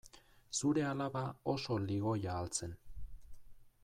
Zure 0.59 0.85
alaba 0.91 1.21
oso 1.53 1.77
ligoia 1.83 2.39
al 2.39 2.51
zen? 2.61 2.77